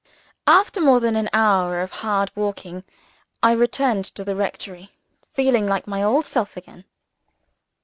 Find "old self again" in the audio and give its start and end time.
6.01-6.85